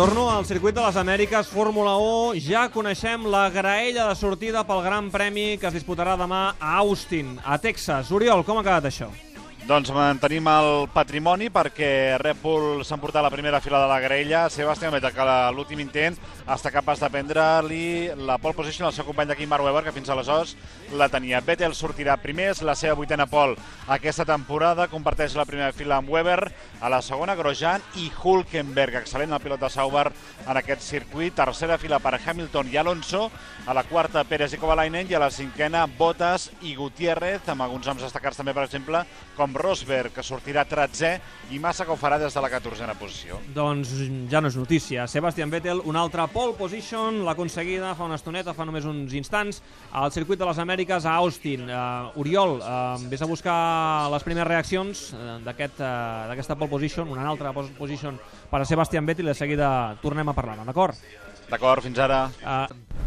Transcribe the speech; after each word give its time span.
Torno 0.00 0.30
al 0.30 0.46
circuit 0.48 0.72
de 0.72 0.80
les 0.80 0.96
Amèriques, 0.96 1.48
Fórmula 1.52 1.92
1. 2.00 2.38
Ja 2.40 2.62
coneixem 2.72 3.26
la 3.28 3.42
graella 3.52 4.06
de 4.08 4.16
sortida 4.16 4.62
pel 4.64 4.80
Gran 4.86 5.10
Premi 5.12 5.58
que 5.60 5.68
es 5.68 5.76
disputarà 5.76 6.14
demà 6.16 6.54
a 6.56 6.78
Austin, 6.80 7.34
a 7.44 7.58
Texas. 7.60 8.08
Oriol, 8.08 8.40
com 8.48 8.56
ha 8.56 8.64
quedat 8.64 8.88
això? 8.88 9.10
Doncs 9.70 9.92
mantenim 9.94 10.48
el 10.50 10.88
patrimoni 10.90 11.46
perquè 11.54 12.16
Red 12.18 12.40
Bull 12.42 12.80
s'ha 12.82 12.96
emportat 12.96 13.22
la 13.22 13.30
primera 13.30 13.60
fila 13.62 13.78
de 13.78 13.86
la 13.86 14.00
graella. 14.02 14.40
Sebastián 14.50 14.90
Vettel, 14.90 15.12
que 15.14 15.26
l'últim 15.54 15.78
intent 15.78 16.16
estat 16.50 16.72
capaç 16.74 16.98
de 16.98 17.10
prendre-li 17.14 17.84
la 18.18 18.40
pole 18.42 18.56
position 18.58 18.88
al 18.88 18.96
seu 18.96 19.06
company 19.06 19.30
d'aquí, 19.30 19.46
Mark 19.46 19.62
Webber, 19.62 19.84
que 19.86 19.94
fins 19.94 20.10
aleshores 20.10 20.56
la 20.98 21.06
tenia. 21.06 21.38
Vettel 21.46 21.76
sortirà 21.78 22.16
primer, 22.18 22.48
és 22.50 22.64
la 22.66 22.74
seva 22.74 22.96
vuitena 22.98 23.28
pole 23.30 23.54
aquesta 23.86 24.26
temporada, 24.26 24.88
comparteix 24.90 25.36
la 25.38 25.46
primera 25.46 25.70
fila 25.70 26.00
amb 26.00 26.10
Webber, 26.10 26.50
a 26.80 26.90
la 26.90 26.98
segona 26.98 27.38
Grosjean 27.38 27.84
i 28.02 28.08
Hulkenberg, 28.10 28.98
excel·lent 29.04 29.36
el 29.36 29.44
pilot 29.44 29.62
de 29.62 29.70
Sauber 29.70 30.08
en 30.48 30.58
aquest 30.58 30.82
circuit. 30.82 31.36
Tercera 31.38 31.78
fila 31.78 32.02
per 32.02 32.16
Hamilton 32.18 32.74
i 32.74 32.80
Alonso, 32.82 33.28
a 33.70 33.76
la 33.76 33.86
quarta 33.86 34.26
Pérez 34.26 34.50
i 34.56 34.58
Kovalainen 34.58 35.06
i 35.06 35.14
a 35.14 35.22
la 35.22 35.30
cinquena 35.30 35.86
Bottas 35.86 36.50
i 36.66 36.74
Gutiérrez, 36.74 37.46
amb 37.46 37.68
alguns 37.68 37.86
noms 37.86 38.02
destacats 38.02 38.42
també, 38.42 38.56
per 38.56 38.66
exemple, 38.66 39.04
com 39.38 39.59
Rosberg, 39.60 40.14
que 40.16 40.24
sortirà 40.24 40.64
13è, 40.68 41.12
i 41.54 41.58
Massa 41.62 41.86
que 41.86 41.92
ho 41.94 41.98
farà 42.00 42.18
des 42.20 42.34
de 42.34 42.42
la 42.42 42.50
14a 42.52 42.96
posició. 42.98 43.40
Doncs 43.54 43.92
ja 44.30 44.40
no 44.40 44.50
és 44.50 44.58
notícia. 44.58 45.06
Sebastian 45.10 45.52
Vettel, 45.52 45.82
una 45.84 46.02
altra 46.02 46.26
pole 46.30 46.56
position, 46.58 47.22
l'ha 47.26 47.34
aconseguida 47.36 47.94
fa 47.98 48.08
una 48.08 48.18
estoneta, 48.20 48.54
fa 48.56 48.66
només 48.68 48.88
uns 48.88 49.14
instants, 49.18 49.62
al 49.92 50.12
circuit 50.14 50.40
de 50.40 50.48
les 50.48 50.60
Amèriques 50.62 51.06
a 51.06 51.16
Austin. 51.20 51.68
Uh, 51.68 52.20
Oriol, 52.20 52.58
uh, 52.60 53.08
vés 53.10 53.22
a 53.22 53.28
buscar 53.30 53.56
les 54.12 54.26
primeres 54.26 54.48
reaccions 54.50 55.06
uh, 55.14 55.38
d'aquesta 55.44 55.90
aquest, 56.34 56.54
uh, 56.54 56.58
pole 56.58 56.70
position, 56.70 57.10
una 57.10 57.26
altra 57.28 57.54
pole 57.56 57.72
position 57.78 58.18
per 58.50 58.62
a 58.62 58.68
Sebastian 58.68 59.06
Vettel 59.06 59.28
i 59.28 59.32
de 59.32 59.38
seguida 59.38 59.70
tornem 60.02 60.28
a 60.28 60.36
parlar, 60.36 60.60
d'acord? 60.64 60.96
D'acord, 61.50 61.82
fins 61.82 61.98
ara. 61.98 62.24
Uh, 62.44 62.99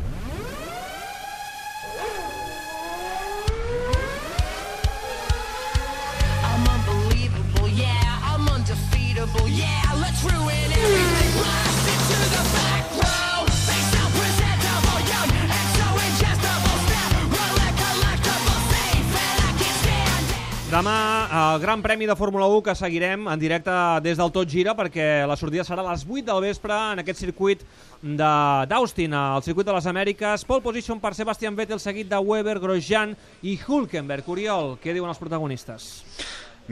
Demà, 20.74 21.30
el 21.30 21.60
Gran 21.62 21.84
Premi 21.84 22.08
de 22.10 22.16
Fórmula 22.18 22.48
1 22.50 22.64
que 22.66 22.74
seguirem 22.74 23.28
en 23.30 23.38
directe 23.38 23.74
des 24.02 24.18
del 24.18 24.32
Tot 24.34 24.50
Gira 24.50 24.74
perquè 24.74 25.04
la 25.30 25.36
sortida 25.38 25.62
serà 25.68 25.84
a 25.84 25.92
les 25.92 26.02
8 26.02 26.24
del 26.26 26.40
vespre 26.42 26.74
en 26.96 27.02
aquest 27.04 27.20
circuit 27.22 27.62
d'Austin, 28.02 29.14
al 29.14 29.44
circuit 29.46 29.68
de 29.68 29.76
les 29.76 29.90
Amèriques. 29.92 30.46
Pole 30.50 30.66
position 30.66 30.98
per 31.04 31.14
Sebastian 31.14 31.54
Vettel, 31.54 31.78
seguit 31.78 32.10
de 32.10 32.18
Weber, 32.18 32.58
Grosjean 32.64 33.14
i 33.46 33.54
Hulkenberg. 33.54 34.26
Oriol, 34.34 34.74
què 34.82 34.98
diuen 34.98 35.14
els 35.14 35.22
protagonistes? 35.22 35.92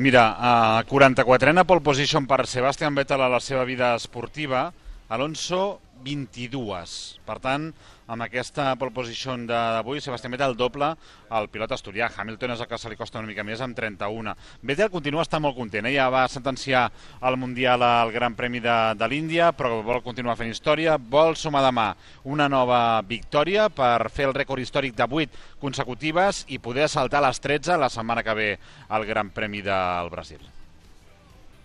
Mira, 0.02 0.32
a 0.34 0.82
44a 0.90 1.68
pole 1.70 1.86
position 1.86 2.26
per 2.26 2.48
Sebastian 2.50 2.98
Vettel 2.98 3.22
a 3.22 3.30
la 3.30 3.44
seva 3.44 3.68
vida 3.70 3.94
esportiva, 4.02 4.72
Alonso 5.14 5.78
22. 6.02 7.22
Per 7.30 7.38
tant, 7.38 7.70
amb 8.12 8.26
aquesta 8.26 8.74
pole 8.76 8.92
position 8.92 9.46
d'avui, 9.48 10.02
Sebastián 10.04 10.34
Vettel 10.36 10.58
doble 10.60 10.90
el 11.38 11.48
pilot 11.52 11.72
asturià. 11.72 12.10
Hamilton 12.12 12.56
és 12.58 12.64
el 12.64 12.68
que 12.68 12.80
se 12.82 12.92
li 12.92 13.00
costa 13.00 13.22
una 13.22 13.30
mica 13.30 13.46
més 13.48 13.64
amb 13.64 13.78
31. 13.78 14.36
Vettel 14.68 14.92
continua 14.92 15.24
estant 15.24 15.44
molt 15.46 15.56
content, 15.56 15.88
eh? 15.88 15.96
ja 15.96 16.10
va 16.12 16.26
sentenciar 16.32 16.84
el 17.28 17.40
Mundial 17.40 17.84
al 17.88 18.12
Gran 18.12 18.36
Premi 18.36 18.60
de, 18.64 18.78
de 19.00 19.12
l'Índia, 19.12 19.52
però 19.56 19.80
vol 19.88 20.04
continuar 20.04 20.36
fent 20.40 20.52
història, 20.52 20.98
vol 21.00 21.38
sumar 21.40 21.64
demà 21.64 21.92
una 22.28 22.50
nova 22.52 23.02
victòria 23.08 23.70
per 23.72 24.10
fer 24.12 24.28
el 24.28 24.36
rècord 24.36 24.62
històric 24.62 24.98
de 24.98 25.08
8 25.08 25.60
consecutives 25.62 26.46
i 26.52 26.60
poder 26.60 26.90
saltar 26.92 27.24
les 27.24 27.40
13 27.40 27.80
la 27.80 27.90
setmana 27.94 28.26
que 28.28 28.36
ve 28.36 28.50
al 28.90 29.08
Gran 29.08 29.32
Premi 29.32 29.64
del 29.64 30.12
Brasil. 30.12 30.61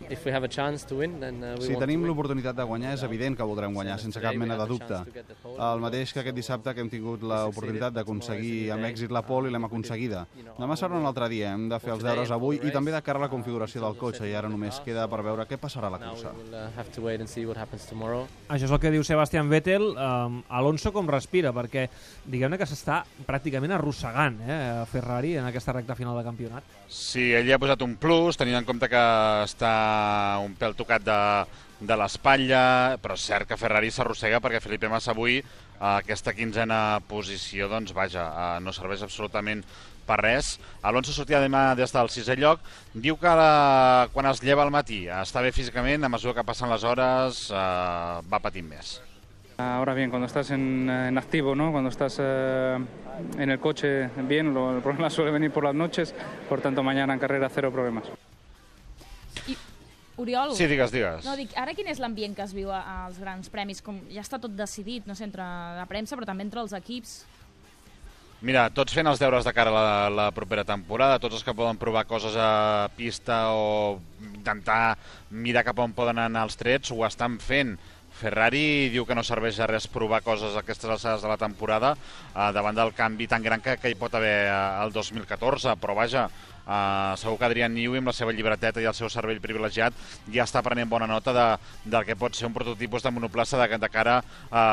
If 0.09 0.25
we 0.27 0.33
have 0.33 0.45
a 0.45 0.49
chance 0.49 0.85
to 0.87 0.97
win, 0.97 1.19
then 1.21 1.43
uh, 1.43 1.57
we 1.59 1.67
si 1.67 1.77
tenim 1.81 2.05
l'oportunitat 2.07 2.55
de 2.55 2.65
guanyar, 2.69 2.93
és 2.95 3.03
evident 3.03 3.37
que 3.37 3.45
voldrem 3.49 3.73
guanyar, 3.75 3.97
sense 3.99 4.21
cap 4.23 4.37
mena 4.39 4.57
de 4.61 4.67
dubte. 4.69 5.01
El 5.57 5.81
mateix 5.83 6.13
que 6.13 6.21
aquest 6.21 6.37
dissabte 6.37 6.75
que 6.75 6.85
hem 6.85 6.91
tingut 6.93 7.25
l'oportunitat 7.27 7.97
d'aconseguir 7.97 8.71
amb 8.75 8.87
èxit 8.87 9.11
la 9.15 9.23
pole 9.27 9.49
i 9.49 9.55
l'hem 9.55 9.67
aconseguida. 9.67 10.27
Demà 10.59 10.77
serà 10.79 11.01
un 11.01 11.07
altre 11.09 11.31
dia, 11.33 11.55
hem 11.57 11.69
de 11.73 11.79
fer 11.83 11.95
els 11.97 12.05
deures 12.05 12.31
avui 12.35 12.61
i 12.61 12.71
també 12.75 12.93
de 12.95 13.01
cara 13.07 13.19
a 13.19 13.25
la 13.25 13.31
configuració 13.33 13.83
del 13.83 13.97
cotxe 13.99 14.29
i 14.29 14.35
ara 14.37 14.51
només 14.53 14.79
queda 14.85 15.09
per 15.11 15.23
veure 15.27 15.49
què 15.49 15.59
passarà 15.63 15.89
a 15.89 15.95
la 15.97 16.01
cursa. 16.05 16.35
Uh, 16.37 16.71
Això 18.47 18.65
és 18.69 18.71
el 18.71 18.81
que 18.83 18.93
diu 18.95 19.03
Sebastian 19.07 19.51
Vettel. 19.51 19.89
Um, 19.97 20.43
Alonso 20.61 20.93
com 20.95 21.09
respira, 21.11 21.53
perquè 21.57 21.89
diguem-ne 22.27 22.61
que 22.61 22.69
s'està 22.69 23.01
pràcticament 23.27 23.73
arrossegant 23.75 24.39
eh, 24.45 24.85
Ferrari 24.91 25.37
en 25.41 25.49
aquesta 25.49 25.75
recta 25.75 25.97
final 25.99 26.17
de 26.19 26.25
campionat. 26.27 26.75
Sí, 26.87 27.33
ell 27.35 27.51
ha 27.51 27.59
posat 27.59 27.83
un 27.87 27.97
plus, 28.01 28.39
tenint 28.39 28.61
en 28.61 28.67
compte 28.69 28.89
que 28.91 29.03
està 29.47 29.73
un 30.45 30.55
pèl 30.59 30.77
tocat 30.79 31.05
de, 31.05 31.19
de 31.81 31.97
l'espatlla, 32.01 32.97
però 33.03 33.17
és 33.19 33.27
cert 33.29 33.49
que 33.49 33.59
Ferrari 33.61 33.91
s'arrossega 33.93 34.41
perquè 34.41 34.63
Felipe 34.65 34.89
Massa 34.93 35.13
avui 35.13 35.41
a 35.77 35.99
aquesta 35.99 36.33
quinzena 36.33 37.01
posició, 37.09 37.69
doncs 37.69 37.93
vaja, 37.97 38.25
eh, 38.27 38.61
no 38.65 38.73
serveix 38.73 39.03
absolutament 39.05 39.65
per 40.07 40.21
res. 40.23 40.55
Alonso 40.87 41.13
sortia 41.13 41.43
demà 41.43 41.75
des 41.77 41.93
del 41.93 42.09
sisè 42.13 42.37
lloc. 42.39 42.63
Diu 42.95 43.19
que 43.21 43.35
la, 43.37 44.07
quan 44.15 44.31
es 44.31 44.41
lleva 44.45 44.65
al 44.65 44.73
matí 44.73 45.05
està 45.11 45.43
bé 45.45 45.53
físicament, 45.53 46.05
a 46.05 46.13
mesura 46.13 46.37
que 46.39 46.47
passen 46.47 46.73
les 46.73 46.87
hores 46.87 47.49
eh, 47.51 48.23
va 48.31 48.43
patint 48.43 48.71
més. 48.71 48.97
Ahora 49.59 49.95
bien, 49.95 50.11
cuando 50.11 50.27
estás 50.27 50.51
en, 50.51 50.91
en 50.91 51.17
activo, 51.17 51.55
¿no? 51.55 51.73
cuando 51.73 51.89
estás 51.89 52.19
eh, 52.21 52.79
en 53.39 53.51
el 53.51 53.59
coche 53.59 54.11
bien, 54.29 54.53
lo, 54.53 54.77
el 54.77 54.83
problema 54.83 55.09
suele 55.11 55.31
venir 55.31 55.51
por 55.51 55.65
las 55.65 55.75
noches, 55.75 56.15
por 56.49 56.61
tanto 56.61 56.83
mañana 56.83 57.15
en 57.15 57.19
carrera 57.19 57.49
cero 57.49 57.73
problemas. 57.73 58.05
Oriol... 60.17 60.55
Sí, 60.57 60.65
digues, 60.71 60.93
digues. 60.95 61.25
No, 61.27 61.37
dic, 61.37 61.53
ara 61.61 61.75
quin 61.77 61.91
és 61.93 62.01
l'ambient 62.01 62.37
que 62.37 62.45
es 62.47 62.55
viu 62.57 62.71
als 62.73 63.19
grans 63.21 63.51
premis? 63.53 63.83
Com 63.85 63.99
ja 64.13 64.23
està 64.25 64.41
tot 64.41 64.55
decidit, 64.57 65.05
no 65.09 65.17
sé, 65.17 65.27
entre 65.29 65.45
la 65.77 65.85
premsa, 65.89 66.17
però 66.17 66.29
també 66.29 66.47
entre 66.47 66.63
els 66.65 66.73
equips. 66.77 67.19
Mira, 68.47 68.67
tots 68.69 68.93
fent 68.93 69.09
els 69.09 69.21
deures 69.21 69.47
de 69.49 69.53
cara 69.57 69.73
a 69.73 69.75
la, 69.75 70.09
la 70.13 70.27
propera 70.33 70.65
temporada, 70.65 71.21
tots 71.21 71.39
els 71.39 71.45
que 71.45 71.55
poden 71.57 71.79
provar 71.81 72.05
coses 72.09 72.37
a 72.37 72.89
pista 72.97 73.47
o 73.57 73.99
intentar 74.21 74.97
mirar 75.33 75.65
cap 75.65 75.81
on 75.85 75.95
poden 75.97 76.21
anar 76.21 76.45
els 76.45 76.59
trets, 76.61 76.93
ho 76.93 77.05
estan 77.09 77.39
fent. 77.41 77.77
Ferrari 78.17 78.89
diu 78.93 79.05
que 79.05 79.17
no 79.17 79.25
serveix 79.25 79.59
a 79.61 79.69
res 79.69 79.89
provar 79.93 80.23
coses 80.25 80.55
a 80.55 80.63
aquestes 80.63 80.89
alçades 80.89 81.25
de 81.25 81.29
la 81.29 81.37
temporada 81.37 81.93
eh, 81.97 82.51
davant 82.57 82.77
del 82.77 82.95
canvi 82.97 83.27
tan 83.29 83.45
gran 83.45 83.61
que, 83.61 83.77
que 83.77 83.93
hi 83.93 83.99
pot 83.99 84.15
haver 84.17 84.49
al 84.49 84.93
2014, 84.93 85.75
però 85.81 85.97
vaja, 85.99 86.29
Uh, 86.67 87.15
segur 87.15 87.39
que 87.39 87.47
Adrián 87.47 87.71
Newey, 87.71 88.01
amb 88.03 88.11
la 88.11 88.13
seva 88.17 88.33
llibreteta 88.35 88.83
i 88.83 88.89
el 88.91 88.95
seu 88.99 89.07
cervell 89.07 89.39
privilegiat, 89.39 89.95
ja 90.35 90.43
està 90.43 90.59
prenent 90.67 90.89
bona 90.91 91.07
nota 91.07 91.31
de, 91.31 91.45
del 91.87 92.03
que 92.09 92.17
pot 92.19 92.35
ser 92.35 92.49
un 92.49 92.57
prototipus 92.57 93.05
de 93.05 93.13
monoplaça 93.15 93.61
de, 93.61 93.79
de 93.79 93.91
cara 93.95 94.17
a, 94.51 94.65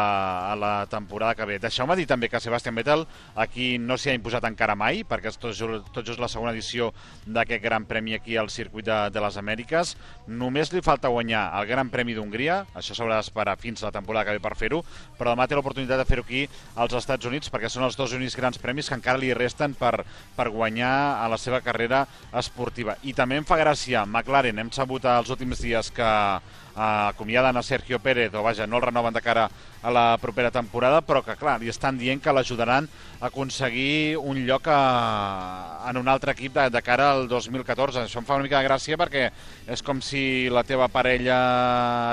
a 0.50 0.56
la 0.58 0.72
temporada 0.90 1.36
que 1.38 1.46
ve. 1.46 1.60
Deixeu-me 1.62 1.94
dir 2.00 2.08
també 2.10 2.32
que 2.34 2.42
Sebastian 2.42 2.80
Vettel 2.80 3.06
aquí 3.38 3.76
no 3.78 4.00
s'hi 4.02 4.10
ha 4.10 4.16
imposat 4.18 4.48
encara 4.50 4.74
mai, 4.74 5.04
perquè 5.06 5.30
és 5.30 5.38
tot, 5.38 5.54
tot 5.94 6.02
just 6.02 6.18
la 6.18 6.32
segona 6.34 6.56
edició 6.56 6.90
d'aquest 7.28 7.62
Gran 7.62 7.86
Premi 7.86 8.18
aquí 8.18 8.40
al 8.42 8.50
circuit 8.50 8.90
de, 8.90 8.98
de 9.14 9.22
les 9.22 9.38
Amèriques. 9.38 9.94
Només 10.26 10.74
li 10.74 10.82
falta 10.82 11.14
guanyar 11.14 11.46
el 11.60 11.70
Gran 11.70 11.94
Premi 11.94 12.18
d'Hongria, 12.18 12.64
això 12.74 12.98
s'haurà 12.98 13.22
d'esperar 13.22 13.54
fins 13.62 13.84
a 13.84 13.92
la 13.92 13.94
temporada 14.00 14.26
que 14.26 14.40
ve 14.40 14.42
per 14.42 14.56
fer-ho, 14.58 14.82
però 15.20 15.36
demà 15.38 15.46
té 15.46 15.54
l'oportunitat 15.54 16.02
de 16.02 16.10
fer-ho 16.10 16.26
aquí 16.26 16.48
als 16.74 16.98
Estats 16.98 17.30
Units, 17.30 17.54
perquè 17.54 17.70
són 17.70 17.86
els 17.86 18.02
dos 18.02 18.18
únics 18.18 18.40
grans 18.40 18.58
premis 18.58 18.90
que 18.90 18.98
encara 18.98 19.22
li 19.22 19.30
resten 19.38 19.78
per, 19.78 20.00
per 20.34 20.50
guanyar 20.50 21.22
a 21.22 21.30
la 21.30 21.38
seva 21.38 21.62
carrera 21.62 21.83
carrera 21.84 22.08
esportiva. 22.40 22.98
I 23.04 23.14
també 23.14 23.38
em 23.38 23.46
fa 23.46 23.58
gràcia, 23.60 24.06
McLaren, 24.06 24.60
hem 24.60 24.72
sabut 24.72 25.06
els 25.06 25.30
últims 25.34 25.62
dies 25.62 25.92
que 25.92 26.04
eh, 26.04 26.80
acomiaden 26.80 27.58
a 27.58 27.64
Sergio 27.64 28.00
Pérez, 28.00 28.34
o 28.34 28.44
vaja, 28.44 28.68
no 28.68 28.78
el 28.78 28.88
renoven 28.88 29.14
de 29.14 29.22
cara 29.22 29.50
a 29.82 29.92
la 29.92 30.18
propera 30.22 30.52
temporada, 30.52 31.02
però 31.02 31.24
que, 31.24 31.36
clar, 31.36 31.60
li 31.60 31.70
estan 31.70 31.98
dient 32.00 32.22
que 32.24 32.34
l'ajudaran 32.34 32.88
a 33.20 33.28
aconseguir 33.28 34.18
un 34.18 34.46
lloc 34.48 34.68
a, 34.68 35.73
en 35.90 36.00
un 36.00 36.10
altre 36.12 36.34
equip 36.34 36.54
de, 36.56 36.68
de 36.74 36.82
cara 36.86 37.10
al 37.14 37.28
2014. 37.32 38.06
Això 38.06 38.22
em 38.22 38.28
fa 38.28 38.38
una 38.38 38.48
mica 38.48 38.60
de 38.60 38.68
gràcia 38.68 38.98
perquè 39.00 39.28
és 39.74 39.84
com 39.86 40.02
si 40.04 40.50
la 40.54 40.64
teva 40.68 40.88
parella 40.92 41.38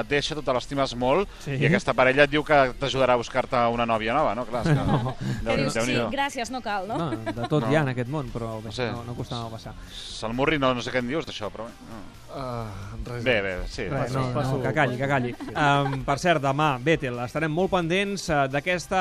et 0.01 0.11
deixa, 0.11 0.37
tu 0.39 0.45
te 0.47 0.55
l'estimes 0.55 0.95
molt, 0.99 1.31
sí. 1.45 1.57
i 1.59 1.69
aquesta 1.69 1.95
parella 1.97 2.27
et 2.27 2.33
diu 2.33 2.45
que 2.47 2.61
t'ajudarà 2.81 3.17
a 3.17 3.23
buscar-te 3.23 3.63
una 3.75 3.87
nòvia 3.89 4.17
nova, 4.17 4.35
no? 4.39 4.47
Clar, 4.49 4.65
és 4.65 4.75
que... 4.75 4.87
No. 4.91 5.15
Déu, 5.41 5.65
Déu, 5.71 5.85
sí, 5.87 5.97
gràcies, 6.13 6.51
no 6.53 6.61
cal, 6.65 6.89
no? 6.89 6.97
no 7.01 7.35
de 7.35 7.49
tot 7.49 7.65
no. 7.65 7.71
hi 7.71 7.79
ha 7.79 7.85
en 7.85 7.93
aquest 7.93 8.11
món, 8.13 8.31
però 8.33 8.57
bé, 8.61 8.71
no, 8.71 8.77
sé. 8.77 8.91
no, 8.95 9.05
no 9.07 9.17
costava 9.19 9.51
passar. 9.53 9.75
Salmurri, 9.91 10.59
no, 10.63 10.73
no 10.77 10.85
sé 10.85 10.93
què 10.95 11.03
en 11.03 11.11
dius 11.11 11.29
d'això, 11.29 11.51
però... 11.53 11.69
No. 11.91 12.01
Uh, 12.31 12.67
res. 13.09 13.25
Bé, 13.25 13.41
bé, 13.43 13.55
sí. 13.67 13.89
Res, 13.91 14.13
no, 14.15 14.23
no, 14.31 14.43
No, 14.43 14.63
que 14.63 14.73
calli, 14.73 14.97
que 14.97 15.09
calli. 15.09 15.33
Um, 15.51 15.97
per 16.07 16.17
cert, 16.23 16.39
demà, 16.43 16.77
Vettel, 16.83 17.19
estarem 17.25 17.51
molt 17.51 17.73
pendents 17.73 18.29
uh, 18.31 18.45
d'aquesta 18.51 19.01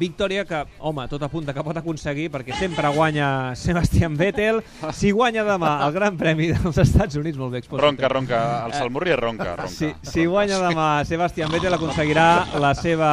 victòria 0.00 0.46
que, 0.48 0.62
home, 0.80 1.04
tot 1.10 1.22
apunta 1.26 1.52
que 1.52 1.64
pot 1.64 1.76
aconseguir, 1.76 2.30
perquè 2.32 2.56
sempre 2.56 2.88
guanya 2.96 3.52
Sebastian 3.58 4.16
Vettel. 4.16 4.62
Si 4.96 5.12
guanya 5.12 5.44
demà 5.44 5.74
el 5.86 5.92
Gran 5.92 6.16
Premi 6.16 6.48
dels 6.54 6.80
Estats 6.80 7.18
Units, 7.20 7.36
molt 7.36 7.52
bé, 7.52 7.60
Expósito. 7.62 7.84
Ronca, 7.84 8.08
ronca. 8.08 8.40
El 8.66 8.76
Salmurri 8.78 9.16
ronca, 9.20 9.50
ronca. 9.56 9.68
Si, 9.68 9.92
si 10.00 10.24
guanya 10.26 10.62
demà 10.62 10.88
Sebastian 11.08 11.52
Vettel 11.52 11.76
aconseguirà 11.76 12.26
la 12.62 12.72
seva 12.78 13.12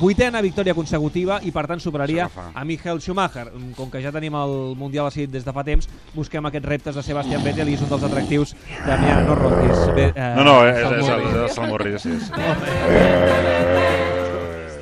vuitena 0.00 0.44
victòria 0.44 0.76
consecutiva 0.76 1.40
i 1.46 1.54
per 1.54 1.64
tant 1.70 1.80
superaria 1.80 2.28
a 2.52 2.64
Michael 2.68 3.00
Schumacher. 3.00 3.48
Com 3.78 3.88
que 3.90 4.04
ja 4.04 4.12
tenim 4.12 4.36
el 4.36 4.54
Mundial 4.76 5.08
decidit 5.08 5.32
des 5.32 5.46
de 5.46 5.56
fa 5.56 5.64
temps, 5.64 5.88
busquem 6.14 6.44
aquests 6.50 6.68
reptes 6.68 7.00
de 7.00 7.06
Sebastian 7.06 7.42
Vettel 7.44 7.72
i 7.72 7.78
és 7.78 7.84
un 7.84 7.90
dels 7.90 8.04
atractius 8.06 8.54
de 8.90 8.98
Mia, 8.98 9.16
no 9.22 9.34
ronquis. 9.38 9.94
Bé, 9.94 10.12
eh, 10.14 10.32
No, 10.36 10.44
no, 10.44 10.56
és, 10.66 10.76
és, 10.76 10.84
el, 10.84 11.04
Salmurri. 11.04 11.30
és 11.30 11.36
el 11.36 11.50
Salmurri, 11.54 11.98
sí. 11.98 12.18
sí. 12.20 12.30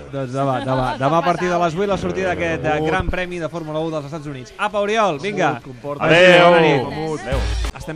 Doncs 0.09 0.33
demà, 0.33 0.55
demà, 0.65 0.87
demà 0.97 1.19
a 1.21 1.25
partir 1.25 1.51
de 1.53 1.59
les 1.61 1.75
8 1.77 1.87
la 1.91 1.99
sortida 2.01 2.31
d'aquest 2.33 2.65
eh, 2.65 2.79
Gran 2.87 3.11
Premi 3.13 3.39
de 3.43 3.49
Fórmula 3.53 3.83
1 3.85 3.91
dels 3.93 4.07
Estats 4.09 4.27
Units. 4.27 4.55
Apa, 4.57 4.81
Oriol, 4.81 5.19
vinga. 5.21 5.61
Adéu. 6.01 6.55
Adéu. 6.57 7.43
Estem 7.69 7.83